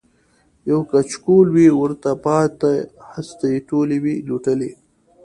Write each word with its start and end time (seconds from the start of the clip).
یو 0.69 0.79
کچکول 0.91 1.47
وي 1.55 1.67
ورته 1.79 2.09
پاته 2.23 2.71
هستۍ 3.11 3.55
ټولي 3.69 3.97
وي 4.03 4.15
لوټلي 4.27 4.71